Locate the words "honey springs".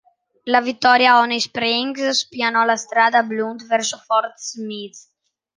1.19-2.09